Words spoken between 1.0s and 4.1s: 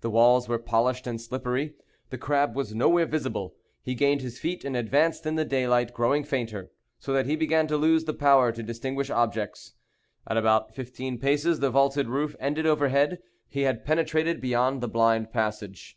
and slippery. The crab was nowhere visible. He